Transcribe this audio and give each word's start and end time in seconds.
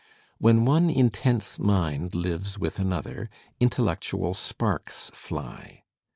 When 0.39 0.65
one 0.65 0.89
intense 0.89 1.59
mind 1.59 2.15
lives 2.15 2.57
with 2.57 2.79
another, 2.79 3.29
intellectual 3.59 4.33
sparks 4.33 5.11
fly. 5.13 5.83